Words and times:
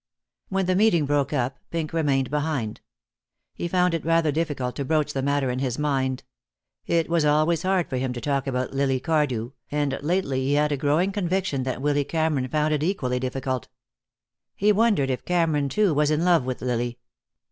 When 0.49 0.65
the 0.65 0.73
meeting 0.73 1.05
broke 1.05 1.31
up 1.31 1.59
Pink 1.69 1.93
remained 1.93 2.31
behind. 2.31 2.81
He 3.53 3.67
found 3.67 3.93
it 3.93 4.03
rather 4.03 4.31
difficult 4.31 4.75
to 4.77 4.83
broach 4.83 5.13
the 5.13 5.21
matter 5.21 5.51
in 5.51 5.59
his 5.59 5.77
mind. 5.77 6.23
It 6.87 7.07
was 7.07 7.23
always 7.23 7.61
hard 7.61 7.87
for 7.87 7.97
him 7.97 8.11
to 8.13 8.19
talk 8.19 8.47
about 8.47 8.73
Lily 8.73 8.99
Cardew, 8.99 9.51
and 9.71 9.99
lately 10.01 10.43
he 10.43 10.53
had 10.55 10.71
had 10.71 10.71
a 10.71 10.77
growing 10.77 11.11
conviction 11.11 11.61
that 11.65 11.83
Willy 11.83 12.03
Cameron 12.03 12.47
found 12.47 12.73
it 12.73 12.81
equally 12.81 13.19
difficult. 13.19 13.67
He 14.55 14.71
wondered 14.71 15.11
if 15.11 15.23
Cameron, 15.23 15.69
too, 15.69 15.93
was 15.93 16.09
in 16.09 16.25
love 16.25 16.45
with 16.45 16.63
Lily. 16.63 16.97